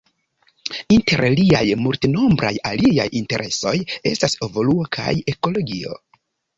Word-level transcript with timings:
Inter 0.95 1.23
liaj 1.39 1.61
multenombraj 1.83 2.51
aliaj 2.71 3.07
interesoj 3.23 3.77
estas 4.15 4.43
evoluo 4.51 4.93
kaj 5.01 5.19
ekologio. 5.37 6.05